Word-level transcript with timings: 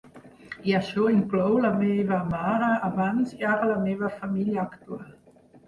I 0.69 0.73
això 0.77 1.03
inclou 1.15 1.57
la 1.65 1.71
meva 1.83 2.17
mare 2.33 2.71
abans 2.89 3.37
i 3.39 3.47
ara 3.53 3.71
la 3.75 3.79
meva 3.87 4.13
família 4.19 4.67
actual. 4.67 5.09